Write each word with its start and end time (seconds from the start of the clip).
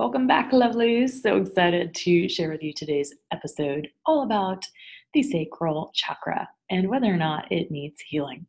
Welcome 0.00 0.26
back, 0.26 0.50
lovelies. 0.52 1.20
So 1.20 1.36
excited 1.36 1.94
to 1.94 2.26
share 2.26 2.48
with 2.48 2.62
you 2.62 2.72
today's 2.72 3.12
episode 3.34 3.86
all 4.06 4.22
about 4.22 4.64
the 5.12 5.22
sacral 5.22 5.90
chakra 5.94 6.48
and 6.70 6.88
whether 6.88 7.12
or 7.12 7.18
not 7.18 7.52
it 7.52 7.70
needs 7.70 8.00
healing. 8.08 8.46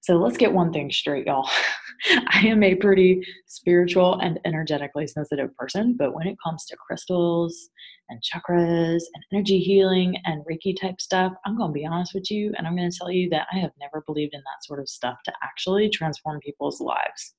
So 0.00 0.16
let's 0.16 0.36
get 0.36 0.52
one 0.52 0.72
thing 0.72 0.90
straight, 0.90 1.28
y'all. 1.28 1.48
I 2.30 2.40
am 2.40 2.64
a 2.64 2.74
pretty 2.74 3.24
spiritual 3.46 4.18
and 4.18 4.40
energetically 4.44 5.06
sensitive 5.06 5.56
person, 5.56 5.94
but 5.96 6.16
when 6.16 6.26
it 6.26 6.36
comes 6.44 6.64
to 6.64 6.76
crystals 6.76 7.70
and 8.08 8.20
chakras 8.20 9.02
and 9.14 9.24
energy 9.32 9.60
healing 9.60 10.16
and 10.24 10.44
Reiki 10.46 10.74
type 10.80 11.00
stuff, 11.00 11.32
I'm 11.46 11.56
going 11.56 11.70
to 11.70 11.78
be 11.78 11.86
honest 11.86 12.12
with 12.12 12.28
you 12.28 12.52
and 12.58 12.66
I'm 12.66 12.74
going 12.74 12.90
to 12.90 12.98
tell 12.98 13.12
you 13.12 13.30
that 13.30 13.46
I 13.52 13.58
have 13.58 13.70
never 13.78 14.02
believed 14.04 14.34
in 14.34 14.40
that 14.40 14.64
sort 14.64 14.80
of 14.80 14.88
stuff 14.88 15.18
to 15.26 15.32
actually 15.44 15.90
transform 15.90 16.40
people's 16.40 16.80
lives. 16.80 17.34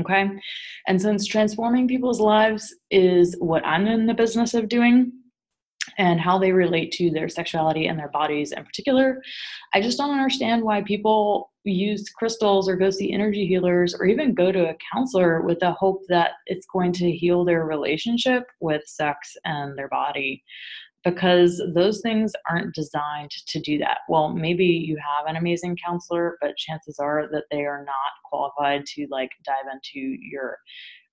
Okay. 0.00 0.28
And 0.86 1.00
since 1.00 1.26
transforming 1.26 1.88
people's 1.88 2.20
lives 2.20 2.74
is 2.90 3.36
what 3.38 3.64
I'm 3.66 3.86
in 3.86 4.06
the 4.06 4.14
business 4.14 4.54
of 4.54 4.68
doing, 4.68 5.12
and 5.98 6.20
how 6.20 6.38
they 6.38 6.52
relate 6.52 6.92
to 6.92 7.10
their 7.10 7.28
sexuality 7.28 7.86
and 7.86 7.98
their 7.98 8.08
bodies 8.08 8.52
in 8.52 8.64
particular. 8.64 9.22
I 9.72 9.80
just 9.80 9.98
don't 9.98 10.10
understand 10.10 10.62
why 10.62 10.82
people 10.82 11.52
use 11.64 12.08
crystals 12.10 12.68
or 12.68 12.76
go 12.76 12.90
see 12.90 13.12
energy 13.12 13.46
healers 13.46 13.94
or 13.94 14.06
even 14.06 14.34
go 14.34 14.52
to 14.52 14.70
a 14.70 14.76
counselor 14.92 15.42
with 15.42 15.60
the 15.60 15.72
hope 15.72 16.02
that 16.08 16.32
it's 16.46 16.66
going 16.72 16.92
to 16.94 17.10
heal 17.10 17.44
their 17.44 17.64
relationship 17.64 18.44
with 18.60 18.82
sex 18.86 19.36
and 19.44 19.76
their 19.78 19.88
body 19.88 20.42
because 21.04 21.62
those 21.74 22.00
things 22.00 22.32
aren't 22.48 22.74
designed 22.74 23.30
to 23.30 23.60
do 23.60 23.78
that. 23.78 23.98
Well, 24.08 24.30
maybe 24.30 24.64
you 24.64 24.96
have 24.96 25.26
an 25.26 25.36
amazing 25.36 25.76
counselor, 25.84 26.38
but 26.40 26.56
chances 26.56 26.98
are 26.98 27.28
that 27.30 27.44
they 27.50 27.64
are 27.64 27.84
not 27.84 27.94
qualified 28.24 28.86
to 28.86 29.06
like 29.10 29.30
dive 29.44 29.66
into 29.72 30.16
your 30.20 30.58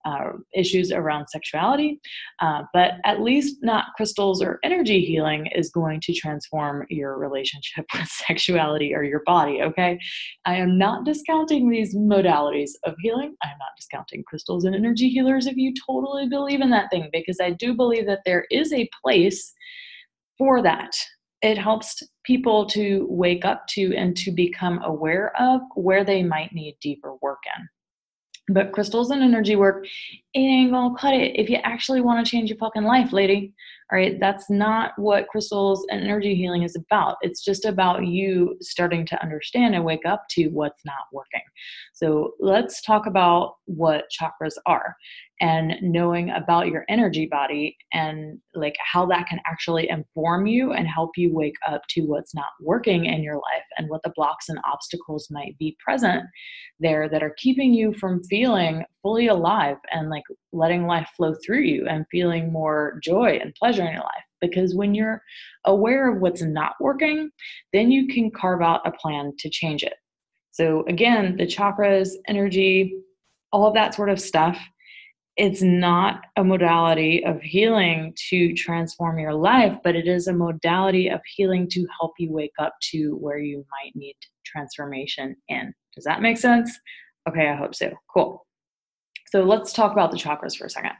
uh, 0.05 0.31
issues 0.55 0.91
around 0.91 1.27
sexuality, 1.27 1.99
uh, 2.41 2.63
but 2.73 2.93
at 3.05 3.21
least 3.21 3.57
not 3.61 3.85
crystals 3.95 4.41
or 4.41 4.59
energy 4.63 5.03
healing 5.05 5.47
is 5.55 5.69
going 5.69 5.99
to 6.01 6.13
transform 6.13 6.85
your 6.89 7.17
relationship 7.17 7.85
with 7.93 8.07
sexuality 8.07 8.93
or 8.93 9.03
your 9.03 9.21
body, 9.25 9.61
okay? 9.61 9.99
I 10.45 10.55
am 10.55 10.77
not 10.77 11.05
discounting 11.05 11.69
these 11.69 11.95
modalities 11.95 12.71
of 12.85 12.95
healing. 12.99 13.35
I 13.43 13.47
am 13.47 13.57
not 13.59 13.69
discounting 13.77 14.23
crystals 14.27 14.65
and 14.65 14.75
energy 14.75 15.09
healers 15.09 15.47
if 15.47 15.57
you 15.57 15.73
totally 15.85 16.27
believe 16.27 16.61
in 16.61 16.69
that 16.71 16.89
thing, 16.89 17.09
because 17.11 17.37
I 17.41 17.51
do 17.51 17.73
believe 17.73 18.05
that 18.07 18.21
there 18.25 18.45
is 18.51 18.73
a 18.73 18.89
place 19.03 19.53
for 20.37 20.61
that. 20.63 20.91
It 21.41 21.57
helps 21.57 22.01
people 22.23 22.65
to 22.67 23.07
wake 23.09 23.45
up 23.45 23.65
to 23.69 23.95
and 23.95 24.15
to 24.17 24.31
become 24.31 24.81
aware 24.83 25.33
of 25.39 25.61
where 25.75 26.03
they 26.03 26.23
might 26.23 26.53
need 26.53 26.77
deeper 26.81 27.15
work 27.21 27.39
in. 27.57 27.67
But 28.49 28.71
crystals 28.71 29.11
and 29.11 29.21
energy 29.21 29.55
work, 29.55 29.85
it 30.33 30.39
ain't 30.39 30.71
gonna 30.71 30.95
cut 30.97 31.13
it 31.13 31.39
if 31.39 31.49
you 31.49 31.57
actually 31.63 32.01
want 32.01 32.25
to 32.25 32.29
change 32.29 32.49
your 32.49 32.57
fucking 32.57 32.83
life, 32.83 33.13
lady. 33.13 33.53
All 33.91 33.97
right, 33.97 34.19
that's 34.19 34.49
not 34.49 34.93
what 34.97 35.27
crystals 35.27 35.85
and 35.89 36.01
energy 36.01 36.33
healing 36.33 36.63
is 36.63 36.75
about. 36.75 37.17
It's 37.21 37.43
just 37.43 37.65
about 37.65 38.05
you 38.05 38.55
starting 38.61 39.05
to 39.07 39.21
understand 39.21 39.75
and 39.75 39.83
wake 39.83 40.05
up 40.05 40.23
to 40.31 40.47
what's 40.47 40.83
not 40.85 41.07
working. 41.11 41.41
So 41.93 42.33
let's 42.39 42.81
talk 42.81 43.05
about 43.05 43.55
what 43.65 44.05
chakras 44.17 44.55
are 44.65 44.95
and 45.41 45.73
knowing 45.81 46.29
about 46.29 46.67
your 46.67 46.85
energy 46.87 47.27
body 47.29 47.75
and 47.93 48.37
like 48.53 48.75
how 48.79 49.07
that 49.07 49.27
can 49.27 49.39
actually 49.47 49.89
inform 49.89 50.45
you 50.45 50.71
and 50.71 50.87
help 50.87 51.09
you 51.17 51.33
wake 51.33 51.55
up 51.67 51.81
to 51.89 52.01
what's 52.01 52.35
not 52.35 52.49
working 52.61 53.05
in 53.05 53.23
your 53.23 53.35
life 53.35 53.65
and 53.77 53.89
what 53.89 54.03
the 54.03 54.13
blocks 54.15 54.49
and 54.49 54.59
obstacles 54.71 55.27
might 55.31 55.57
be 55.57 55.75
present 55.83 56.23
there 56.79 57.09
that 57.09 57.23
are 57.23 57.33
keeping 57.37 57.73
you 57.73 57.91
from 57.93 58.23
feeling 58.25 58.85
fully 59.01 59.27
alive 59.27 59.77
and 59.91 60.11
like 60.11 60.23
letting 60.53 60.85
life 60.85 61.09
flow 61.17 61.33
through 61.43 61.61
you 61.61 61.87
and 61.89 62.05
feeling 62.11 62.53
more 62.53 62.99
joy 63.03 63.39
and 63.41 63.55
pleasure 63.55 63.83
in 63.83 63.93
your 63.93 64.03
life. 64.03 64.23
Because 64.41 64.75
when 64.75 64.93
you're 64.93 65.23
aware 65.65 66.11
of 66.11 66.21
what's 66.21 66.43
not 66.43 66.73
working 66.79 67.31
then 67.73 67.91
you 67.91 68.07
can 68.07 68.29
carve 68.29 68.61
out 68.61 68.81
a 68.85 68.91
plan 68.91 69.33
to 69.39 69.49
change 69.49 69.81
it. 69.81 69.95
So 70.51 70.85
again 70.87 71.35
the 71.37 71.47
chakras 71.47 72.09
energy 72.27 72.93
all 73.51 73.65
of 73.65 73.73
that 73.73 73.95
sort 73.95 74.09
of 74.09 74.19
stuff 74.19 74.57
it's 75.41 75.63
not 75.63 76.25
a 76.37 76.43
modality 76.43 77.25
of 77.25 77.41
healing 77.41 78.13
to 78.29 78.53
transform 78.53 79.17
your 79.17 79.33
life, 79.33 79.75
but 79.83 79.95
it 79.95 80.07
is 80.07 80.27
a 80.27 80.33
modality 80.33 81.07
of 81.09 81.19
healing 81.35 81.67
to 81.67 81.87
help 81.99 82.11
you 82.19 82.31
wake 82.31 82.53
up 82.59 82.75
to 82.91 83.15
where 83.15 83.39
you 83.39 83.65
might 83.71 83.95
need 83.95 84.15
transformation 84.45 85.35
in. 85.47 85.73
Does 85.95 86.03
that 86.03 86.21
make 86.21 86.37
sense? 86.37 86.79
Okay, 87.27 87.49
I 87.49 87.55
hope 87.55 87.73
so. 87.73 87.91
Cool. 88.13 88.45
So 89.31 89.41
let's 89.41 89.73
talk 89.73 89.93
about 89.93 90.11
the 90.11 90.17
chakras 90.17 90.55
for 90.55 90.65
a 90.65 90.69
second. 90.69 90.91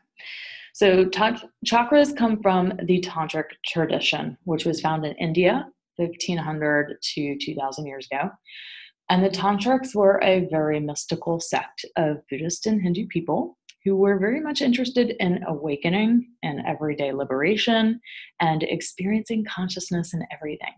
So, 0.73 1.05
ta- 1.05 1.43
chakras 1.63 2.17
come 2.17 2.41
from 2.41 2.73
the 2.85 2.99
tantric 3.01 3.45
tradition, 3.67 4.39
which 4.45 4.65
was 4.65 4.81
found 4.81 5.05
in 5.05 5.13
India 5.17 5.67
1500 5.97 6.97
to 6.99 7.37
2000 7.37 7.85
years 7.85 8.07
ago. 8.11 8.31
And 9.11 9.23
the 9.23 9.29
tantrics 9.29 9.93
were 9.93 10.19
a 10.23 10.47
very 10.49 10.79
mystical 10.79 11.41
sect 11.41 11.85
of 11.97 12.25
Buddhist 12.29 12.65
and 12.65 12.81
Hindu 12.81 13.07
people 13.07 13.57
who 13.83 13.95
were 13.95 14.19
very 14.19 14.39
much 14.39 14.61
interested 14.61 15.15
in 15.19 15.43
awakening 15.47 16.27
and 16.43 16.61
everyday 16.67 17.11
liberation 17.11 17.99
and 18.39 18.63
experiencing 18.63 19.45
consciousness 19.45 20.13
in 20.13 20.23
everything. 20.31 20.73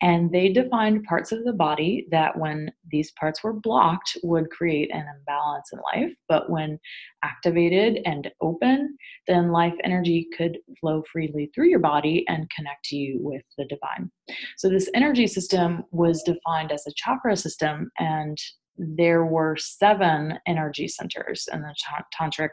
And 0.00 0.30
they 0.32 0.48
defined 0.48 1.04
parts 1.04 1.30
of 1.30 1.44
the 1.44 1.52
body 1.52 2.06
that, 2.10 2.36
when 2.36 2.72
these 2.90 3.12
parts 3.12 3.44
were 3.44 3.52
blocked, 3.52 4.16
would 4.24 4.50
create 4.50 4.90
an 4.92 5.04
imbalance 5.18 5.70
in 5.72 5.78
life. 5.94 6.14
But 6.28 6.50
when 6.50 6.80
activated 7.22 8.00
and 8.04 8.30
open, 8.40 8.96
then 9.28 9.52
life 9.52 9.74
energy 9.84 10.26
could 10.36 10.58
flow 10.80 11.04
freely 11.12 11.50
through 11.54 11.68
your 11.68 11.78
body 11.78 12.24
and 12.28 12.50
connect 12.50 12.90
you 12.90 13.18
with 13.20 13.42
the 13.56 13.66
divine. 13.66 14.10
So, 14.56 14.68
this 14.68 14.90
energy 14.94 15.28
system 15.28 15.84
was 15.92 16.22
defined 16.22 16.72
as 16.72 16.86
a 16.86 16.92
chakra 16.96 17.36
system, 17.36 17.90
and 17.98 18.38
there 18.76 19.24
were 19.24 19.56
seven 19.56 20.38
energy 20.46 20.88
centers 20.88 21.48
in 21.52 21.62
the 21.62 21.74
tantric 22.18 22.50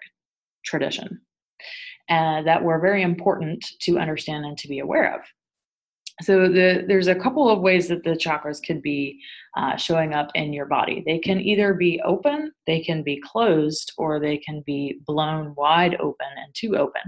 tradition 0.66 1.22
uh, 2.10 2.42
that 2.44 2.64
were 2.64 2.80
very 2.80 3.02
important 3.02 3.66
to 3.82 3.98
understand 3.98 4.46
and 4.46 4.58
to 4.58 4.68
be 4.68 4.80
aware 4.80 5.16
of. 5.16 5.22
So 6.22 6.50
the, 6.50 6.84
there's 6.86 7.08
a 7.08 7.16
couple 7.16 7.50
of 7.50 7.62
ways 7.62 7.88
that 7.88 8.04
the 8.04 8.12
chakras 8.12 8.62
could 8.62 8.82
be 8.82 9.22
uh, 9.56 9.78
showing 9.78 10.14
up 10.14 10.30
in 10.36 10.52
your 10.52 10.66
body. 10.66 11.02
They 11.06 11.18
can 11.18 11.40
either 11.40 11.74
be 11.74 12.02
open, 12.04 12.52
they 12.68 12.82
can 12.82 13.04
be 13.04 13.22
closed, 13.26 13.94
or 13.98 14.20
they 14.20 14.38
can 14.38 14.62
be 14.66 15.00
blown 15.06 15.54
wide 15.56 15.96
open 16.02 16.28
and 16.36 16.54
too 16.54 16.76
open. 16.76 17.02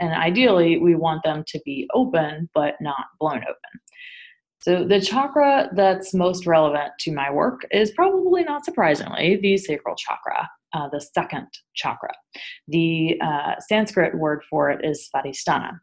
And 0.00 0.12
ideally, 0.12 0.78
we 0.78 0.96
want 0.96 1.22
them 1.22 1.44
to 1.46 1.60
be 1.64 1.88
open 1.94 2.50
but 2.52 2.74
not 2.80 3.06
blown 3.20 3.42
open. 3.42 3.80
So, 4.60 4.84
the 4.84 5.00
chakra 5.00 5.70
that's 5.74 6.14
most 6.14 6.46
relevant 6.46 6.92
to 7.00 7.12
my 7.12 7.30
work 7.30 7.62
is 7.70 7.92
probably 7.92 8.42
not 8.44 8.64
surprisingly 8.64 9.38
the 9.40 9.56
sacral 9.56 9.94
chakra, 9.94 10.48
uh, 10.72 10.88
the 10.88 11.00
second 11.00 11.46
chakra. 11.74 12.12
The 12.66 13.20
uh, 13.20 13.54
Sanskrit 13.60 14.16
word 14.16 14.42
for 14.50 14.70
it 14.70 14.84
is 14.84 15.08
Svadhisthana. 15.14 15.78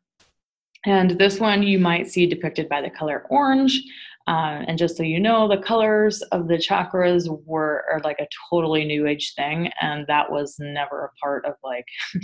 And 0.86 1.12
this 1.12 1.40
one 1.40 1.64
you 1.64 1.80
might 1.80 2.10
see 2.10 2.28
depicted 2.28 2.70
by 2.70 2.82
the 2.82 2.90
color 2.90 3.26
orange. 3.30 3.82
Uh, 4.28 4.64
and 4.68 4.78
just 4.78 4.98
so 4.98 5.04
you 5.04 5.20
know, 5.20 5.48
the 5.48 5.58
colors 5.58 6.22
of 6.32 6.48
the 6.48 6.58
chakras 6.58 7.28
were 7.46 7.86
are 7.92 8.02
like 8.04 8.18
a 8.20 8.28
totally 8.50 8.84
new 8.84 9.06
age 9.06 9.34
thing, 9.36 9.70
and 9.82 10.06
that 10.08 10.32
was 10.32 10.56
never 10.58 11.06
a 11.06 11.18
part 11.24 11.46
of 11.46 11.54
like 11.64 11.86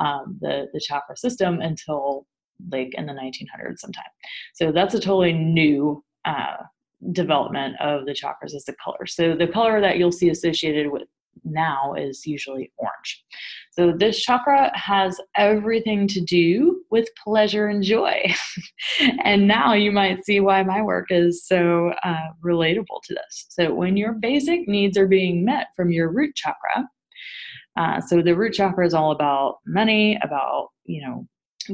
um, 0.00 0.36
the 0.40 0.66
the 0.72 0.80
chakra 0.80 1.16
system 1.16 1.60
until 1.60 2.26
like 2.70 2.92
in 2.94 3.06
the 3.06 3.12
1900s 3.12 3.78
sometime. 3.78 4.04
So 4.54 4.72
that's 4.72 4.94
a 4.94 5.00
totally 5.00 5.32
new 5.32 6.02
uh, 6.24 6.56
development 7.12 7.76
of 7.80 8.06
the 8.06 8.12
chakras 8.12 8.54
as 8.54 8.64
the 8.64 8.74
color. 8.82 9.06
So 9.06 9.34
the 9.36 9.46
color 9.46 9.80
that 9.80 9.98
you'll 9.98 10.12
see 10.12 10.30
associated 10.30 10.90
with 10.90 11.02
now 11.44 11.94
is 11.94 12.26
usually 12.26 12.72
orange. 12.78 13.24
So 13.70 13.92
this 13.92 14.20
chakra 14.20 14.76
has 14.76 15.20
everything 15.36 16.08
to 16.08 16.20
do 16.20 16.82
with 16.90 17.08
pleasure 17.22 17.68
and 17.68 17.82
joy. 17.82 18.34
and 19.24 19.46
now 19.46 19.72
you 19.72 19.92
might 19.92 20.24
see 20.24 20.40
why 20.40 20.64
my 20.64 20.82
work 20.82 21.06
is 21.10 21.46
so 21.46 21.92
uh, 22.02 22.26
relatable 22.44 23.02
to 23.04 23.14
this. 23.14 23.46
So 23.50 23.72
when 23.72 23.96
your 23.96 24.14
basic 24.14 24.66
needs 24.66 24.98
are 24.98 25.06
being 25.06 25.44
met 25.44 25.68
from 25.76 25.90
your 25.90 26.10
root 26.10 26.34
chakra, 26.34 26.88
Uh, 27.78 28.00
so 28.00 28.20
the 28.22 28.34
root 28.34 28.54
chakra 28.54 28.84
is 28.84 28.94
all 28.94 29.12
about 29.12 29.58
money, 29.64 30.18
about 30.22 30.70
you 30.84 31.00
know 31.00 31.26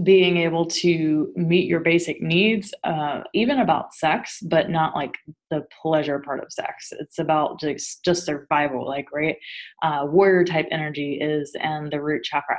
being 0.02 0.38
able 0.38 0.66
to 0.66 1.32
meet 1.36 1.68
your 1.68 1.80
basic 1.80 2.20
needs, 2.20 2.74
uh, 2.84 3.22
even 3.32 3.58
about 3.60 3.94
sex, 3.94 4.40
but 4.42 4.70
not 4.70 4.94
like 4.94 5.14
the 5.50 5.64
pleasure 5.82 6.18
part 6.18 6.42
of 6.42 6.52
sex. 6.52 6.92
It's 6.98 7.18
about 7.18 7.60
just 7.60 8.04
just 8.04 8.24
survival, 8.24 8.86
like 8.86 9.06
right, 9.12 9.36
uh, 9.82 10.06
warrior 10.06 10.44
type 10.44 10.66
energy 10.70 11.18
is 11.20 11.54
and 11.60 11.92
the 11.92 12.02
root 12.02 12.24
chakra. 12.24 12.58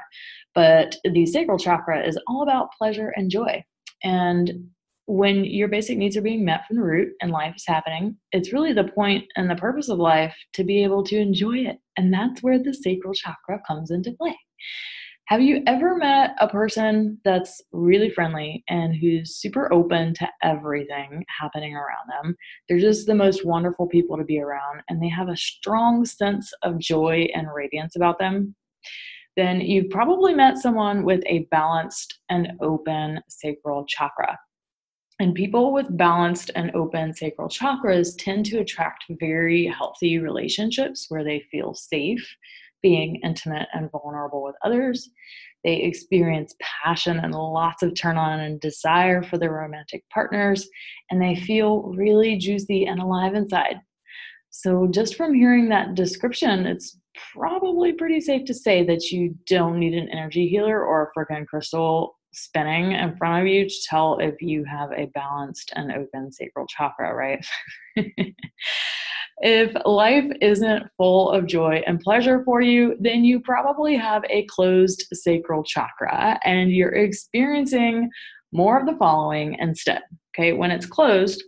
But 0.54 0.96
the 1.04 1.26
sacral 1.26 1.58
chakra 1.58 2.06
is 2.06 2.18
all 2.28 2.44
about 2.44 2.72
pleasure 2.78 3.14
and 3.16 3.30
joy. 3.30 3.64
And 4.04 4.70
when 5.08 5.46
your 5.46 5.68
basic 5.68 5.98
needs 5.98 6.18
are 6.18 6.22
being 6.22 6.44
met 6.44 6.66
from 6.66 6.78
the 6.78 6.84
root 6.84 7.14
and 7.22 7.32
life 7.32 7.56
is 7.56 7.66
happening, 7.68 8.18
it's 8.32 8.54
really 8.54 8.74
the 8.74 8.86
point 8.86 9.26
and 9.36 9.50
the 9.50 9.56
purpose 9.56 9.90
of 9.90 10.00
life 10.00 10.36
to 10.54 10.64
be 10.64 10.84
able 10.84 11.04
to 11.04 11.18
enjoy 11.18 11.58
it. 11.58 11.78
And 11.98 12.14
that's 12.14 12.42
where 12.42 12.58
the 12.58 12.74
sacral 12.74 13.14
chakra 13.14 13.62
comes 13.68 13.92
into 13.92 14.14
play. 14.14 14.36
Have 15.28 15.42
you 15.42 15.64
ever 15.66 15.98
met 15.98 16.36
a 16.40 16.48
person 16.48 17.20
that's 17.26 17.60
really 17.72 18.12
friendly 18.12 18.64
and 18.70 18.96
who's 18.96 19.38
super 19.38 19.74
open 19.74 20.14
to 20.16 20.30
everything 20.44 21.26
happening 21.40 21.76
around 21.76 22.08
them? 22.08 22.36
They're 22.70 22.78
just 22.78 23.08
the 23.08 23.16
most 23.16 23.44
wonderful 23.44 23.88
people 23.88 24.18
to 24.18 24.24
be 24.24 24.40
around, 24.40 24.84
and 24.88 25.02
they 25.02 25.10
have 25.10 25.30
a 25.30 25.36
strong 25.36 26.06
sense 26.06 26.54
of 26.62 26.78
joy 26.78 27.28
and 27.34 27.48
radiance 27.52 27.96
about 27.96 28.20
them. 28.20 28.54
Then 29.36 29.62
you've 29.62 29.90
probably 29.90 30.36
met 30.36 30.60
someone 30.60 31.04
with 31.04 31.24
a 31.26 31.48
balanced 31.50 32.20
and 32.30 32.52
open 32.62 33.20
sacral 33.28 33.84
chakra. 33.88 34.38
And 35.20 35.34
people 35.34 35.74
with 35.74 35.98
balanced 35.98 36.52
and 36.56 36.70
open 36.76 37.16
sacral 37.16 37.50
chakras 37.50 38.16
tend 38.16 38.46
to 38.48 38.60
attract 38.60 39.06
very 39.10 39.66
healthy 39.66 40.20
relationships 40.20 41.08
where 41.10 41.24
they 41.24 41.44
feel 41.50 41.74
safe 41.74 42.24
being 42.86 43.20
intimate 43.24 43.68
and 43.74 43.90
vulnerable 43.90 44.44
with 44.44 44.54
others. 44.64 45.10
They 45.64 45.78
experience 45.78 46.54
passion 46.62 47.18
and 47.18 47.34
lots 47.34 47.82
of 47.82 47.96
turn 47.96 48.16
on 48.16 48.42
and 48.42 48.62
desire 48.62 49.24
for 49.24 49.40
their 49.40 49.54
romantic 49.54 50.04
partners, 50.14 50.70
and 51.10 51.20
they 51.20 51.36
feel 51.36 51.82
really 51.98 52.38
juicy 52.38 52.86
and 52.86 53.02
alive 53.02 53.34
inside. 53.34 53.78
So, 54.52 54.86
just 54.86 55.16
from 55.16 55.34
hearing 55.34 55.70
that 55.70 55.96
description, 55.96 56.68
it's 56.68 57.00
probably 57.34 57.92
pretty 57.94 58.22
safe 58.22 58.46
to 58.46 58.54
say 58.54 58.86
that 58.86 59.06
you 59.10 59.36
don't 59.48 59.80
need 59.80 59.96
an 59.96 60.10
energy 60.12 60.48
healer 60.48 60.86
or 60.86 61.12
a 61.12 61.20
freaking 61.20 61.48
crystal 61.48 62.20
spinning 62.34 62.92
in 62.92 63.18
front 63.18 63.42
of 63.42 63.48
you 63.48 63.68
to 63.68 63.76
tell 63.90 64.20
if 64.20 64.40
you 64.42 64.64
have 64.64 64.92
a 64.92 65.08
balanced 65.16 65.74
and 65.76 65.92
open 65.92 66.32
sacral 66.32 66.68
chakra, 66.68 67.16
right? 67.16 67.44
if 69.40 69.76
life 69.86 70.32
isn't 70.42 70.84
full 70.98 71.32
of 71.32 71.46
joy 71.46 71.84
and 71.86 72.00
pleasure 72.00 72.44
for 72.46 72.62
you, 72.62 72.96
then 73.00 73.24
you 73.24 73.40
probably 73.40 73.96
have 73.96 74.24
a 74.30 74.46
closed 74.46 75.06
sacral 75.14 75.64
chakra 75.64 76.40
and 76.44 76.72
you're 76.72 76.94
experiencing 76.94 78.10
more 78.52 78.80
of 78.80 78.86
the 78.86 78.96
following 78.98 79.58
instead. 79.60 80.02
Okay, 80.36 80.54
when 80.54 80.72
it's 80.72 80.86
closed, 80.86 81.44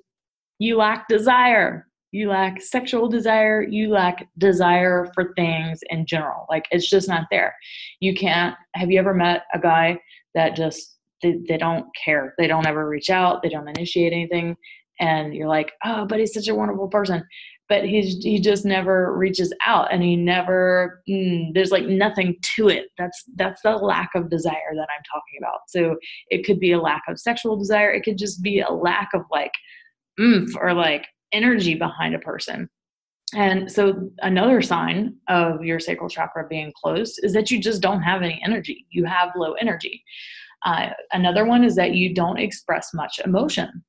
you 0.60 0.78
lack 0.78 1.08
desire. 1.08 1.88
You 2.12 2.30
lack 2.30 2.62
sexual 2.62 3.08
desire. 3.08 3.62
You 3.62 3.90
lack 3.90 4.28
desire 4.38 5.10
for 5.14 5.34
things 5.36 5.80
in 5.90 6.06
general. 6.06 6.46
Like 6.50 6.66
it's 6.72 6.90
just 6.90 7.08
not 7.08 7.28
there. 7.32 7.56
You 8.00 8.16
can't. 8.16 8.56
Have 8.76 8.92
you 8.92 9.00
ever 9.00 9.14
met 9.14 9.44
a 9.54 9.60
guy 9.60 10.00
that 10.34 10.56
just 10.56 10.98
they, 11.22 11.40
they 11.48 11.58
don't 11.58 11.86
care 12.04 12.34
they 12.38 12.48
don't 12.48 12.68
ever 12.68 12.88
reach 12.88 13.10
out 13.10 13.42
they 13.42 13.50
don't 13.50 13.68
initiate 13.68 14.14
anything 14.14 14.56
and 15.00 15.34
you're 15.34 15.48
like 15.48 15.72
oh 15.84 16.06
but 16.06 16.20
he's 16.20 16.34
such 16.34 16.48
a 16.48 16.56
wonderful 16.56 16.88
person 16.88 17.24
but 17.70 17.84
he's 17.86 18.24
he 18.24 18.40
just 18.40 18.66
never 18.66 19.16
reaches 19.18 19.54
out 19.66 19.92
and 19.92 20.04
he 20.04 20.16
never 20.16 21.02
mm, 21.10 21.54
there's 21.54 21.72
like 21.72 21.86
nothing 21.86 22.36
to 22.42 22.70
it 22.70 22.88
that's 22.98 23.24
that's 23.36 23.62
the 23.62 23.72
lack 23.72 24.10
of 24.16 24.30
desire 24.30 24.74
that 24.76 24.88
i'm 24.96 25.04
talking 25.12 25.40
about 25.40 25.60
so 25.68 25.96
it 26.30 26.46
could 26.46 26.60
be 26.60 26.72
a 26.72 26.82
lack 26.82 27.04
of 27.08 27.20
sexual 27.20 27.58
desire 27.58 27.92
it 27.92 28.04
could 28.04 28.18
just 28.18 28.42
be 28.42 28.60
a 28.60 28.72
lack 28.72 29.10
of 29.14 29.22
like 29.32 29.52
oomph 30.20 30.56
or 30.60 30.74
like 30.74 31.06
energy 31.32 31.76
behind 31.76 32.16
a 32.16 32.20
person 32.20 32.70
and 33.36 33.70
so, 33.70 34.10
another 34.20 34.62
sign 34.62 35.16
of 35.28 35.64
your 35.64 35.80
sacral 35.82 36.10
chakra 36.10 36.48
being 36.48 36.72
closed 36.82 37.20
is 37.24 37.34
that 37.34 37.52
you 37.52 37.60
just 37.60 37.82
don't 37.82 38.02
have 38.02 38.22
any 38.22 38.42
energy. 38.44 38.86
You 38.90 39.04
have 39.04 39.32
low 39.36 39.52
energy. 39.54 40.02
Uh, 40.66 40.90
another 41.12 41.46
one 41.46 41.64
is 41.64 41.76
that 41.76 41.94
you 41.94 42.14
don't 42.14 42.40
express 42.40 42.94
much 42.94 43.20
emotion. 43.26 43.84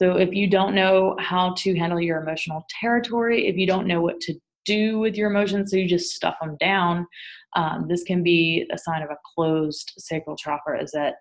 So, 0.00 0.16
if 0.16 0.32
you 0.32 0.48
don't 0.48 0.74
know 0.74 1.14
how 1.18 1.52
to 1.58 1.76
handle 1.76 2.00
your 2.00 2.22
emotional 2.22 2.64
territory, 2.80 3.48
if 3.48 3.56
you 3.56 3.66
don't 3.66 3.86
know 3.86 4.00
what 4.00 4.18
to 4.20 4.34
do 4.64 4.98
with 4.98 5.14
your 5.14 5.30
emotions, 5.30 5.70
so 5.70 5.76
you 5.76 5.86
just 5.86 6.14
stuff 6.14 6.36
them 6.40 6.56
down, 6.58 7.06
um, 7.54 7.84
this 7.86 8.02
can 8.02 8.22
be 8.22 8.66
a 8.72 8.78
sign 8.78 9.02
of 9.02 9.10
a 9.10 9.18
closed 9.34 9.92
sacral 9.98 10.36
chakra, 10.36 10.82
is 10.82 10.92
that 10.92 11.16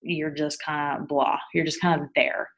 you're 0.00 0.30
just 0.30 0.58
kind 0.64 1.02
of 1.02 1.06
blah, 1.06 1.36
you're 1.52 1.66
just 1.66 1.82
kind 1.82 2.00
of 2.00 2.08
there. 2.16 2.48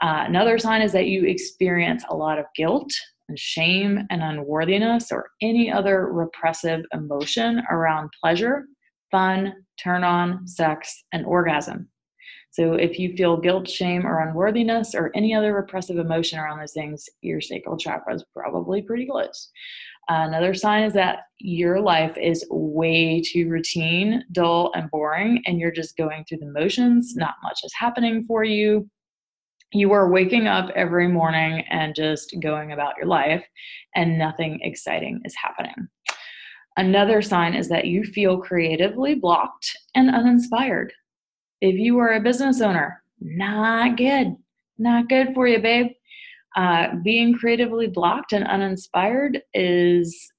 Uh, 0.00 0.22
another 0.28 0.58
sign 0.58 0.80
is 0.80 0.92
that 0.92 1.08
you 1.08 1.24
experience 1.24 2.04
a 2.08 2.16
lot 2.16 2.38
of 2.38 2.44
guilt 2.54 2.92
and 3.28 3.36
shame 3.36 4.06
and 4.10 4.22
unworthiness 4.22 5.10
or 5.10 5.30
any 5.42 5.72
other 5.72 6.06
repressive 6.12 6.84
emotion 6.92 7.60
around 7.68 8.10
pleasure, 8.22 8.62
fun, 9.10 9.54
turn 9.82 10.04
on, 10.04 10.46
sex, 10.46 11.02
and 11.12 11.26
orgasm. 11.26 11.88
So 12.50 12.74
if 12.74 12.98
you 12.98 13.16
feel 13.16 13.36
guilt, 13.36 13.68
shame, 13.68 14.06
or 14.06 14.20
unworthiness, 14.20 14.94
or 14.94 15.10
any 15.14 15.34
other 15.34 15.54
repressive 15.54 15.98
emotion 15.98 16.38
around 16.38 16.58
those 16.58 16.72
things, 16.72 17.08
your 17.20 17.40
sacral 17.40 17.76
chakra 17.76 18.14
is 18.14 18.24
probably 18.34 18.82
pretty 18.82 19.06
close. 19.06 19.50
Another 20.08 20.54
sign 20.54 20.82
is 20.82 20.92
that 20.94 21.20
your 21.38 21.80
life 21.80 22.16
is 22.16 22.44
way 22.50 23.22
too 23.22 23.48
routine, 23.48 24.24
dull, 24.32 24.72
and 24.74 24.90
boring, 24.90 25.42
and 25.46 25.60
you're 25.60 25.70
just 25.70 25.96
going 25.96 26.24
through 26.24 26.38
the 26.38 26.46
motions. 26.46 27.14
Not 27.14 27.36
much 27.42 27.60
is 27.62 27.72
happening 27.78 28.24
for 28.26 28.42
you 28.42 28.90
you 29.72 29.92
are 29.92 30.10
waking 30.10 30.48
up 30.48 30.70
every 30.74 31.06
morning 31.06 31.64
and 31.70 31.94
just 31.94 32.34
going 32.40 32.72
about 32.72 32.96
your 32.96 33.06
life, 33.06 33.44
and 33.94 34.18
nothing 34.18 34.58
exciting 34.62 35.20
is 35.24 35.34
happening. 35.36 35.88
Another 36.76 37.22
sign 37.22 37.54
is 37.54 37.68
that 37.68 37.86
you 37.86 38.02
feel 38.02 38.38
creatively 38.38 39.14
blocked 39.14 39.70
and 39.94 40.10
uninspired. 40.10 40.92
If 41.60 41.76
you 41.76 41.98
are 41.98 42.14
a 42.14 42.20
business 42.20 42.60
owner, 42.60 43.02
not 43.20 43.96
good. 43.96 44.36
Not 44.78 45.08
good 45.08 45.34
for 45.34 45.46
you, 45.46 45.60
babe. 45.60 45.88
Uh, 46.56 46.88
being 47.04 47.34
creatively 47.34 47.86
blocked 47.86 48.32
and 48.32 48.46
uninspired 48.46 49.40
is 49.54 50.32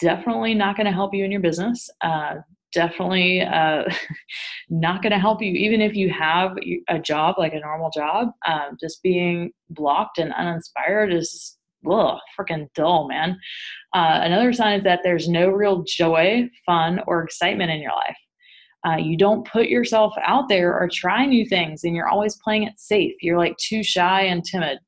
definitely 0.00 0.54
not 0.54 0.76
going 0.76 0.86
to 0.86 0.92
help 0.92 1.14
you 1.14 1.24
in 1.24 1.30
your 1.30 1.40
business. 1.40 1.88
Uh, 2.00 2.36
definitely 2.72 3.42
uh, 3.42 3.84
not 4.70 5.02
going 5.02 5.12
to 5.12 5.18
help 5.18 5.42
you 5.42 5.52
even 5.52 5.80
if 5.80 5.94
you 5.94 6.10
have 6.10 6.56
a 6.88 6.98
job 6.98 7.36
like 7.38 7.52
a 7.52 7.60
normal 7.60 7.90
job 7.90 8.28
um, 8.46 8.76
just 8.80 9.02
being 9.02 9.50
blocked 9.70 10.18
and 10.18 10.32
uninspired 10.34 11.12
is 11.12 11.56
ugh, 11.90 12.18
freaking 12.38 12.68
dull 12.74 13.08
man 13.08 13.38
uh, 13.94 14.20
another 14.22 14.52
sign 14.52 14.78
is 14.78 14.84
that 14.84 15.00
there's 15.02 15.28
no 15.28 15.48
real 15.48 15.82
joy 15.82 16.48
fun 16.64 17.00
or 17.06 17.22
excitement 17.22 17.70
in 17.70 17.80
your 17.80 17.92
life 17.92 18.16
uh, 18.86 18.96
you 18.96 19.16
don't 19.16 19.46
put 19.46 19.68
yourself 19.68 20.14
out 20.24 20.48
there 20.48 20.72
or 20.72 20.88
try 20.88 21.26
new 21.26 21.44
things 21.46 21.84
and 21.84 21.94
you're 21.94 22.08
always 22.08 22.36
playing 22.36 22.62
it 22.64 22.78
safe. 22.78 23.14
You're 23.20 23.38
like 23.38 23.56
too 23.58 23.82
shy 23.82 24.22
and 24.22 24.44
timid. 24.44 24.78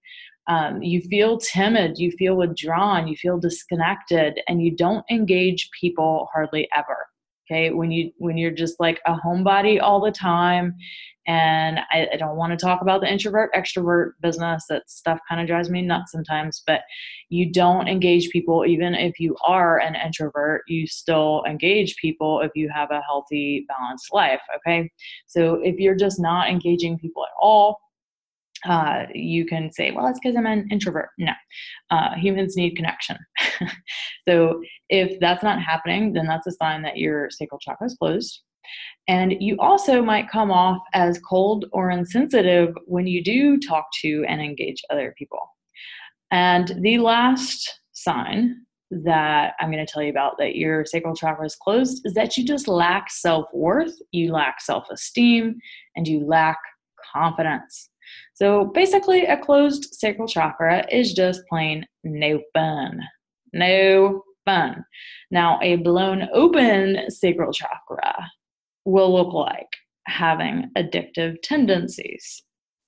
Um, 0.48 0.82
you 0.82 1.00
feel 1.02 1.38
timid 1.38 1.98
you 1.98 2.10
feel 2.18 2.34
withdrawn 2.34 3.06
you 3.06 3.14
feel 3.14 3.38
disconnected 3.38 4.40
and 4.48 4.60
you 4.60 4.74
don't 4.74 5.04
engage 5.08 5.70
people 5.80 6.28
hardly 6.32 6.68
ever 6.76 6.96
okay? 7.50 7.70
When 7.70 7.90
you 7.90 8.12
when 8.18 8.36
you're 8.36 8.50
just 8.50 8.78
like 8.80 9.00
a 9.06 9.14
homebody 9.14 9.80
all 9.80 10.00
the 10.00 10.12
time 10.12 10.76
and 11.26 11.78
I, 11.92 12.08
I 12.12 12.16
don't 12.16 12.36
want 12.36 12.50
to 12.50 12.56
talk 12.56 12.82
about 12.82 13.00
the 13.00 13.10
introvert 13.10 13.52
extrovert 13.54 14.12
business 14.20 14.64
that 14.68 14.90
stuff 14.90 15.20
kind 15.28 15.40
of 15.40 15.46
drives 15.46 15.70
me 15.70 15.80
nuts 15.80 16.10
sometimes 16.10 16.62
but 16.66 16.80
you 17.28 17.52
don't 17.52 17.86
engage 17.86 18.30
people 18.30 18.64
even 18.66 18.94
if 18.94 19.20
you 19.20 19.36
are 19.46 19.78
an 19.78 19.94
introvert 19.94 20.62
you 20.66 20.86
still 20.86 21.44
engage 21.48 21.94
people 21.96 22.40
if 22.40 22.50
you 22.56 22.68
have 22.74 22.90
a 22.90 23.02
healthy 23.02 23.64
balanced 23.68 24.12
life 24.12 24.40
okay? 24.56 24.90
So 25.26 25.60
if 25.62 25.76
you're 25.76 25.94
just 25.94 26.20
not 26.20 26.48
engaging 26.48 26.98
people 26.98 27.24
at 27.24 27.30
all 27.40 27.78
uh, 28.68 29.04
you 29.14 29.44
can 29.44 29.72
say, 29.72 29.90
well, 29.90 30.06
it's 30.06 30.18
because 30.22 30.36
I'm 30.36 30.46
an 30.46 30.68
introvert. 30.70 31.08
No, 31.18 31.32
uh, 31.90 32.14
humans 32.14 32.56
need 32.56 32.76
connection. 32.76 33.16
so 34.28 34.60
if 34.88 35.18
that's 35.20 35.42
not 35.42 35.60
happening, 35.60 36.12
then 36.12 36.26
that's 36.26 36.46
a 36.46 36.52
sign 36.52 36.82
that 36.82 36.96
your 36.96 37.28
sacral 37.30 37.58
chakra 37.58 37.86
is 37.86 37.96
closed. 38.00 38.42
And 39.08 39.34
you 39.40 39.56
also 39.58 40.02
might 40.02 40.30
come 40.30 40.50
off 40.50 40.80
as 40.94 41.20
cold 41.28 41.66
or 41.72 41.90
insensitive 41.90 42.74
when 42.86 43.06
you 43.06 43.22
do 43.22 43.58
talk 43.58 43.86
to 44.02 44.24
and 44.28 44.40
engage 44.40 44.80
other 44.90 45.14
people. 45.18 45.40
And 46.30 46.72
the 46.80 46.98
last 46.98 47.80
sign 47.92 48.64
that 48.90 49.54
I'm 49.58 49.70
going 49.70 49.84
to 49.84 49.90
tell 49.90 50.02
you 50.02 50.10
about 50.10 50.34
that 50.38 50.56
your 50.56 50.84
sacral 50.84 51.14
chakra 51.14 51.46
is 51.46 51.56
closed 51.56 52.02
is 52.04 52.14
that 52.14 52.36
you 52.36 52.44
just 52.44 52.68
lack 52.68 53.10
self 53.10 53.46
worth, 53.52 53.94
you 54.12 54.32
lack 54.32 54.60
self 54.60 54.86
esteem, 54.90 55.56
and 55.96 56.06
you 56.06 56.24
lack 56.24 56.58
confidence. 57.12 57.88
So 58.42 58.64
basically, 58.64 59.24
a 59.24 59.36
closed 59.36 59.94
sacral 59.94 60.26
chakra 60.26 60.84
is 60.90 61.12
just 61.12 61.46
plain 61.48 61.86
no 62.02 62.40
fun. 62.52 62.98
No 63.52 64.24
fun. 64.44 64.84
Now, 65.30 65.60
a 65.62 65.76
blown 65.76 66.28
open 66.34 67.08
sacral 67.08 67.52
chakra 67.52 68.16
will 68.84 69.14
look 69.14 69.32
like 69.32 69.68
having 70.08 70.68
addictive 70.76 71.36
tendencies. 71.44 72.42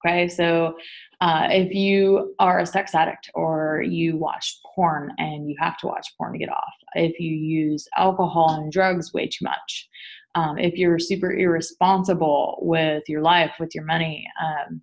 Okay, 0.05 0.27
so 0.27 0.75
uh, 1.21 1.47
if 1.49 1.73
you 1.73 2.35
are 2.41 2.59
a 2.59 2.67
sex 2.67 2.93
addict 2.93 3.31
or 3.37 3.81
you 3.87 4.17
watch 4.17 4.59
porn 4.75 5.13
and 5.19 5.49
you 5.49 5.55
have 5.61 5.79
to 5.79 5.87
watch 5.87 6.09
porn 6.19 6.33
to 6.33 6.39
get 6.41 6.51
off, 6.51 6.75
if 6.95 7.21
you 7.21 7.31
use 7.31 7.87
alcohol 7.97 8.61
and 8.61 8.73
drugs 8.73 9.15
way 9.15 9.29
too 9.29 9.45
much, 9.45 9.89
um, 10.35 10.59
if 10.59 10.75
you're 10.75 10.99
super 10.99 11.33
irresponsible 11.33 12.59
with 12.61 13.05
your 13.07 13.23
life, 13.23 13.53
with 13.61 13.73
your 13.73 13.85
money, 13.85 14.27
um, 14.43 14.83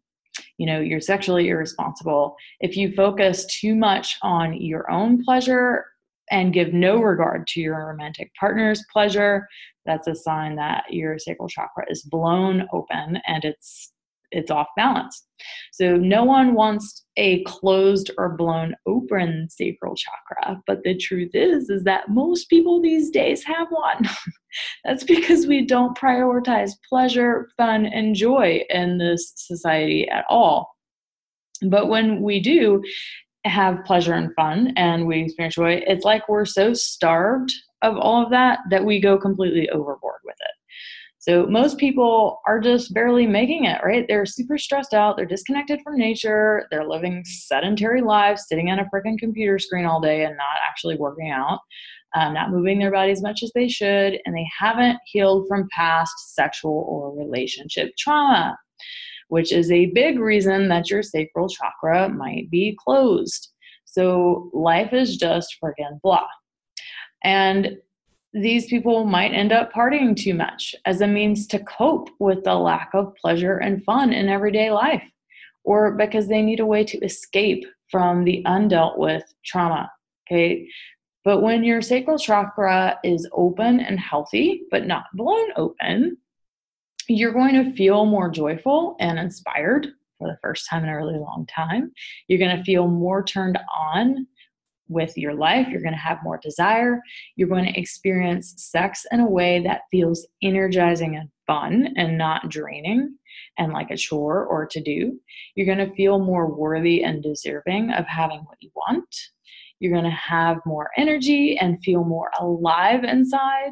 you 0.61 0.67
know, 0.67 0.79
you're 0.79 1.01
sexually 1.01 1.49
irresponsible, 1.49 2.35
if 2.59 2.77
you 2.77 2.93
focus 2.93 3.47
too 3.47 3.73
much 3.73 4.15
on 4.21 4.61
your 4.61 4.91
own 4.91 5.23
pleasure 5.23 5.85
and 6.29 6.53
give 6.53 6.71
no 6.71 7.01
regard 7.01 7.47
to 7.47 7.59
your 7.59 7.87
romantic 7.87 8.31
partner's 8.39 8.85
pleasure, 8.93 9.47
that's 9.87 10.07
a 10.07 10.13
sign 10.13 10.55
that 10.57 10.83
your 10.91 11.17
sacral 11.17 11.49
chakra 11.49 11.83
is 11.89 12.03
blown 12.03 12.67
open 12.71 13.19
and 13.25 13.43
it's 13.43 13.91
it's 14.31 14.51
off 14.51 14.67
balance. 14.75 15.25
So 15.71 15.95
no 15.95 16.23
one 16.23 16.53
wants 16.53 17.05
a 17.17 17.43
closed 17.43 18.11
or 18.17 18.35
blown 18.35 18.75
open 18.87 19.47
sacral 19.49 19.95
chakra, 19.95 20.61
but 20.67 20.83
the 20.83 20.97
truth 20.97 21.31
is 21.33 21.69
is 21.69 21.83
that 21.83 22.09
most 22.09 22.49
people 22.49 22.81
these 22.81 23.09
days 23.09 23.43
have 23.43 23.67
one. 23.69 24.09
That's 24.85 25.03
because 25.03 25.47
we 25.47 25.65
don't 25.65 25.97
prioritize 25.97 26.71
pleasure, 26.87 27.49
fun 27.57 27.85
and 27.85 28.15
joy 28.15 28.63
in 28.69 28.97
this 28.97 29.33
society 29.35 30.07
at 30.09 30.25
all. 30.29 30.69
But 31.63 31.89
when 31.89 32.21
we 32.21 32.39
do 32.39 32.83
have 33.45 33.83
pleasure 33.85 34.13
and 34.13 34.33
fun 34.35 34.73
and 34.77 35.07
we 35.07 35.23
experience 35.23 35.55
joy, 35.55 35.83
it's 35.87 36.05
like 36.05 36.27
we're 36.29 36.45
so 36.45 36.73
starved 36.73 37.51
of 37.81 37.97
all 37.97 38.23
of 38.23 38.29
that 38.31 38.59
that 38.69 38.85
we 38.85 38.99
go 38.99 39.17
completely 39.17 39.69
overboard 39.69 40.19
with 40.23 40.35
it. 40.39 40.40
So 41.21 41.45
most 41.45 41.77
people 41.77 42.41
are 42.47 42.59
just 42.59 42.95
barely 42.95 43.27
making 43.27 43.65
it, 43.65 43.79
right? 43.83 44.05
They're 44.07 44.25
super 44.25 44.57
stressed 44.57 44.95
out, 44.95 45.17
they're 45.17 45.25
disconnected 45.27 45.79
from 45.83 45.95
nature, 45.95 46.65
they're 46.71 46.87
living 46.87 47.23
sedentary 47.23 48.01
lives, 48.01 48.45
sitting 48.47 48.71
on 48.71 48.79
a 48.79 48.85
freaking 48.85 49.19
computer 49.19 49.59
screen 49.59 49.85
all 49.85 50.01
day 50.01 50.25
and 50.25 50.35
not 50.35 50.57
actually 50.67 50.97
working 50.97 51.29
out, 51.29 51.59
um, 52.15 52.33
not 52.33 52.49
moving 52.49 52.79
their 52.79 52.91
body 52.91 53.11
as 53.11 53.21
much 53.21 53.43
as 53.43 53.51
they 53.53 53.67
should, 53.67 54.19
and 54.25 54.35
they 54.35 54.47
haven't 54.59 54.97
healed 55.05 55.47
from 55.47 55.69
past 55.71 56.33
sexual 56.33 56.87
or 56.89 57.15
relationship 57.15 57.91
trauma, 57.99 58.57
which 59.27 59.53
is 59.53 59.71
a 59.71 59.91
big 59.93 60.17
reason 60.17 60.69
that 60.69 60.89
your 60.89 61.03
sacral 61.03 61.47
chakra 61.47 62.09
might 62.09 62.49
be 62.49 62.75
closed. 62.83 63.49
So 63.85 64.49
life 64.55 64.91
is 64.91 65.17
just 65.17 65.55
freaking 65.63 66.01
blah. 66.01 66.25
And 67.23 67.77
these 68.33 68.67
people 68.67 69.05
might 69.05 69.33
end 69.33 69.51
up 69.51 69.73
partying 69.73 70.15
too 70.15 70.33
much 70.33 70.73
as 70.85 71.01
a 71.01 71.07
means 71.07 71.47
to 71.47 71.59
cope 71.59 72.09
with 72.19 72.43
the 72.43 72.55
lack 72.55 72.91
of 72.93 73.13
pleasure 73.15 73.57
and 73.57 73.83
fun 73.83 74.13
in 74.13 74.29
everyday 74.29 74.71
life, 74.71 75.03
or 75.63 75.91
because 75.91 76.27
they 76.27 76.41
need 76.41 76.59
a 76.59 76.65
way 76.65 76.83
to 76.83 76.97
escape 76.99 77.65
from 77.89 78.23
the 78.23 78.41
undealt 78.47 78.97
with 78.97 79.23
trauma. 79.45 79.91
Okay. 80.27 80.67
But 81.23 81.41
when 81.41 81.63
your 81.63 81.81
sacral 81.81 82.17
chakra 82.17 82.97
is 83.03 83.29
open 83.33 83.79
and 83.79 83.99
healthy, 83.99 84.63
but 84.71 84.87
not 84.87 85.03
blown 85.13 85.49
open, 85.55 86.17
you're 87.07 87.33
going 87.33 87.53
to 87.55 87.73
feel 87.73 88.05
more 88.05 88.29
joyful 88.29 88.95
and 88.99 89.19
inspired 89.19 89.87
for 90.17 90.27
the 90.27 90.37
first 90.41 90.67
time 90.69 90.83
in 90.83 90.89
a 90.89 90.95
really 90.95 91.19
long 91.19 91.45
time. 91.53 91.91
You're 92.27 92.39
going 92.39 92.57
to 92.57 92.63
feel 92.63 92.87
more 92.87 93.23
turned 93.23 93.59
on 93.75 94.25
with 94.91 95.17
your 95.17 95.33
life. 95.33 95.67
You're 95.69 95.81
going 95.81 95.93
to 95.93 95.99
have 95.99 96.23
more 96.23 96.37
desire. 96.37 97.01
You're 97.35 97.47
going 97.47 97.65
to 97.65 97.79
experience 97.79 98.53
sex 98.57 99.05
in 99.11 99.21
a 99.21 99.29
way 99.29 99.63
that 99.63 99.81
feels 99.89 100.27
energizing 100.43 101.15
and 101.15 101.29
fun 101.47 101.93
and 101.95 102.17
not 102.17 102.49
draining 102.49 103.17
and 103.57 103.71
like 103.71 103.89
a 103.89 103.97
chore 103.97 104.45
or 104.45 104.65
to 104.67 104.81
do. 104.81 105.19
You're 105.55 105.73
going 105.73 105.89
to 105.89 105.95
feel 105.95 106.19
more 106.19 106.53
worthy 106.53 107.03
and 107.03 107.23
deserving 107.23 107.91
of 107.91 108.05
having 108.05 108.39
what 108.39 108.57
you 108.59 108.69
want. 108.75 109.15
You're 109.79 109.93
going 109.93 110.03
to 110.03 110.11
have 110.11 110.57
more 110.65 110.91
energy 110.97 111.57
and 111.57 111.83
feel 111.83 112.03
more 112.03 112.29
alive 112.39 113.03
inside. 113.03 113.71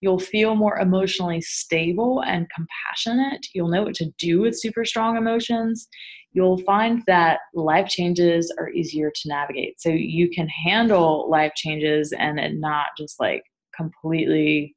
You'll 0.00 0.18
feel 0.18 0.54
more 0.54 0.78
emotionally 0.78 1.42
stable 1.42 2.22
and 2.26 2.46
compassionate. 2.54 3.46
You'll 3.54 3.68
know 3.68 3.82
what 3.82 3.94
to 3.96 4.10
do 4.18 4.40
with 4.40 4.58
super 4.58 4.84
strong 4.84 5.18
emotions 5.18 5.88
you'll 6.32 6.58
find 6.58 7.02
that 7.06 7.40
life 7.54 7.88
changes 7.88 8.52
are 8.58 8.70
easier 8.70 9.10
to 9.10 9.28
navigate. 9.28 9.80
So 9.80 9.90
you 9.90 10.30
can 10.30 10.48
handle 10.48 11.28
life 11.28 11.52
changes 11.56 12.12
and 12.16 12.38
it 12.38 12.54
not 12.54 12.86
just 12.96 13.18
like 13.18 13.42
completely 13.74 14.76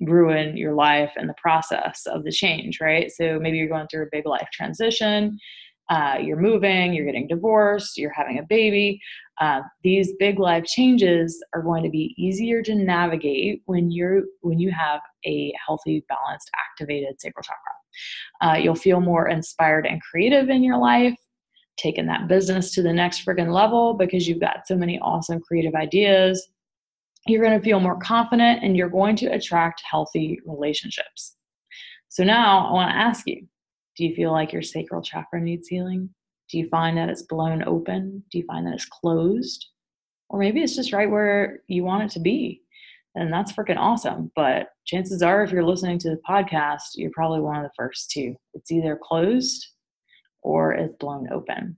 ruin 0.00 0.56
your 0.56 0.74
life 0.74 1.12
and 1.16 1.28
the 1.28 1.34
process 1.40 2.02
of 2.06 2.24
the 2.24 2.32
change, 2.32 2.80
right? 2.80 3.10
So 3.10 3.38
maybe 3.38 3.58
you're 3.58 3.68
going 3.68 3.86
through 3.88 4.04
a 4.04 4.10
big 4.12 4.26
life 4.26 4.48
transition, 4.52 5.38
uh, 5.90 6.18
you're 6.22 6.40
moving, 6.40 6.94
you're 6.94 7.04
getting 7.04 7.28
divorced, 7.28 7.96
you're 7.96 8.12
having 8.12 8.38
a 8.38 8.42
baby. 8.42 9.00
Uh, 9.40 9.60
these 9.82 10.12
big 10.18 10.38
life 10.38 10.64
changes 10.64 11.42
are 11.54 11.62
going 11.62 11.82
to 11.82 11.90
be 11.90 12.14
easier 12.16 12.62
to 12.62 12.74
navigate 12.74 13.62
when 13.66 13.90
you're 13.90 14.22
when 14.40 14.58
you 14.58 14.70
have 14.70 15.00
a 15.26 15.52
healthy, 15.66 16.04
balanced, 16.08 16.50
activated 16.70 17.20
sacral 17.20 17.42
chakra. 17.42 17.83
Uh, 18.40 18.54
you'll 18.60 18.74
feel 18.74 19.00
more 19.00 19.28
inspired 19.28 19.86
and 19.86 20.02
creative 20.02 20.48
in 20.48 20.62
your 20.62 20.78
life, 20.78 21.16
taking 21.76 22.06
that 22.06 22.28
business 22.28 22.72
to 22.72 22.82
the 22.82 22.92
next 22.92 23.24
friggin' 23.24 23.52
level 23.52 23.94
because 23.94 24.28
you've 24.28 24.40
got 24.40 24.66
so 24.66 24.76
many 24.76 24.98
awesome 25.00 25.40
creative 25.40 25.74
ideas. 25.74 26.48
You're 27.26 27.44
going 27.44 27.58
to 27.58 27.64
feel 27.64 27.80
more 27.80 27.98
confident 27.98 28.62
and 28.62 28.76
you're 28.76 28.88
going 28.88 29.16
to 29.16 29.26
attract 29.26 29.82
healthy 29.90 30.38
relationships. 30.44 31.36
So 32.08 32.22
now 32.22 32.68
I 32.68 32.72
want 32.72 32.90
to 32.90 32.96
ask 32.96 33.26
you 33.26 33.46
do 33.96 34.04
you 34.04 34.14
feel 34.14 34.32
like 34.32 34.52
your 34.52 34.62
sacral 34.62 35.02
chakra 35.02 35.40
needs 35.40 35.68
healing? 35.68 36.10
Do 36.50 36.58
you 36.58 36.68
find 36.68 36.98
that 36.98 37.08
it's 37.08 37.22
blown 37.22 37.62
open? 37.64 38.24
Do 38.30 38.38
you 38.38 38.44
find 38.44 38.66
that 38.66 38.74
it's 38.74 38.86
closed? 38.86 39.66
Or 40.28 40.40
maybe 40.40 40.62
it's 40.62 40.74
just 40.74 40.92
right 40.92 41.08
where 41.08 41.60
you 41.68 41.84
want 41.84 42.02
it 42.02 42.10
to 42.14 42.20
be 42.20 42.63
and 43.14 43.32
that's 43.32 43.52
freaking 43.52 43.78
awesome. 43.78 44.30
But 44.34 44.68
chances 44.86 45.22
are, 45.22 45.42
if 45.42 45.50
you're 45.50 45.64
listening 45.64 45.98
to 46.00 46.10
the 46.10 46.20
podcast, 46.28 46.82
you're 46.94 47.10
probably 47.12 47.40
one 47.40 47.56
of 47.56 47.62
the 47.62 47.74
first 47.76 48.10
two. 48.10 48.34
It's 48.54 48.70
either 48.70 48.98
closed 49.02 49.66
or 50.42 50.72
it's 50.72 50.96
blown 50.98 51.28
open. 51.32 51.76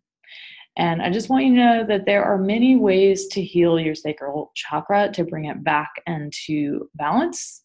And 0.78 1.00
I 1.00 1.11
just 1.11 1.31
want 1.31 1.45
you 1.45 1.55
to 1.55 1.57
know 1.57 1.87
that 1.87 2.05
there 2.05 2.25
are 2.25 2.37
many 2.37 2.76
ways 2.76 3.28
to 3.28 3.43
heal 3.43 3.81
your 3.81 3.95
sacral 3.95 4.52
chakra 4.55 5.11
to 5.12 5.25
bring 5.25 5.47
it 5.47 5.64
back 5.64 5.90
into 6.07 6.88
balance. 6.95 7.62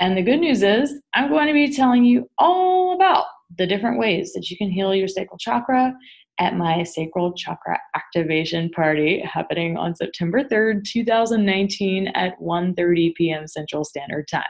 And 0.00 0.16
the 0.16 0.22
good 0.22 0.40
news 0.40 0.62
is, 0.62 1.00
I'm 1.14 1.30
going 1.30 1.46
to 1.46 1.52
be 1.52 1.72
telling 1.72 2.04
you 2.04 2.28
all 2.38 2.94
about 2.94 3.24
the 3.56 3.66
different 3.66 3.98
ways 3.98 4.32
that 4.32 4.50
you 4.50 4.56
can 4.56 4.70
heal 4.70 4.94
your 4.94 5.08
sacral 5.08 5.38
chakra 5.38 5.94
at 6.38 6.56
my 6.56 6.82
sacral 6.82 7.32
chakra 7.34 7.78
activation 7.94 8.70
party 8.70 9.20
happening 9.20 9.76
on 9.76 9.94
September 9.94 10.42
3rd, 10.42 10.84
2019 10.84 12.08
at 12.08 12.38
1:30 12.40 13.14
p.m. 13.14 13.46
Central 13.46 13.84
Standard 13.84 14.26
Time. 14.28 14.44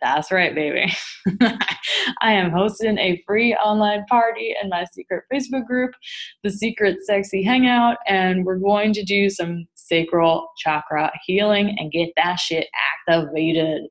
That's 0.00 0.30
right, 0.30 0.54
baby. 0.54 0.92
I 2.22 2.32
am 2.32 2.50
hosting 2.50 2.98
a 2.98 3.22
free 3.26 3.54
online 3.54 4.04
party 4.06 4.54
in 4.62 4.68
my 4.68 4.84
secret 4.92 5.24
Facebook 5.32 5.66
group, 5.66 5.92
the 6.44 6.50
Secret 6.50 6.98
Sexy 7.04 7.42
Hangout, 7.42 7.96
and 8.06 8.44
we're 8.44 8.58
going 8.58 8.92
to 8.92 9.04
do 9.04 9.30
some 9.30 9.66
sacral 9.90 10.48
chakra 10.58 11.10
healing 11.24 11.76
and 11.78 11.92
get 11.92 12.10
that 12.16 12.36
shit 12.36 12.68
activated. 13.08 13.82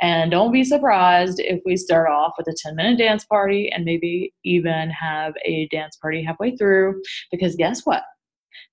And 0.00 0.30
don't 0.30 0.52
be 0.52 0.64
surprised 0.64 1.40
if 1.40 1.60
we 1.64 1.76
start 1.76 2.08
off 2.08 2.34
with 2.38 2.46
a 2.46 2.56
10 2.56 2.76
minute 2.76 2.98
dance 2.98 3.24
party 3.24 3.70
and 3.72 3.84
maybe 3.84 4.32
even 4.44 4.90
have 4.90 5.34
a 5.44 5.68
dance 5.72 5.96
party 5.96 6.22
halfway 6.22 6.56
through. 6.56 7.00
Because 7.30 7.56
guess 7.56 7.84
what? 7.84 8.02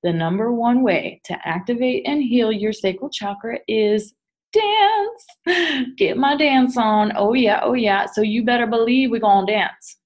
The 0.03 0.13
number 0.13 0.51
one 0.53 0.83
way 0.83 1.21
to 1.25 1.37
activate 1.45 2.07
and 2.07 2.21
heal 2.21 2.51
your 2.51 2.73
sacral 2.73 3.09
chakra 3.09 3.59
is 3.67 4.13
dance. 4.53 5.93
Get 5.97 6.17
my 6.17 6.35
dance 6.35 6.77
on. 6.77 7.11
Oh, 7.15 7.33
yeah, 7.33 7.59
oh, 7.63 7.73
yeah. 7.73 8.05
So 8.05 8.21
you 8.21 8.43
better 8.43 8.67
believe 8.67 9.11
we're 9.11 9.19
going 9.19 9.47
to 9.47 9.53
dance. 9.53 9.97